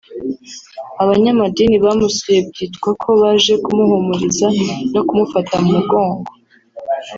Abanyamadini 1.01 1.75
bamusuye 1.85 2.39
byitwa 2.49 2.89
ko 3.01 3.09
baje 3.21 3.53
kumuhumuriza 3.63 4.47
no 4.93 5.01
kumufata 5.07 5.53
mu 5.63 5.69
mugongo 5.77 6.31